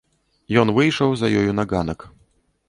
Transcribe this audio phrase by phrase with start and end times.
[0.61, 1.99] Ён выйшаў за ёю на ганак.